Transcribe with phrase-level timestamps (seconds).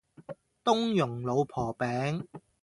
[0.63, 2.25] 冬蓉老婆餅